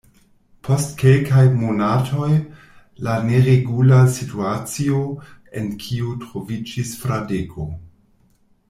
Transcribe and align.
Post 0.67 0.93
kelkaj 1.01 1.43
monatoj, 1.57 2.29
la 3.09 3.19
neregula 3.27 4.01
situacio, 4.17 5.03
en 5.61 5.71
kiu 5.85 6.17
troviĝis 6.27 6.97
Fradeko. 7.05 7.69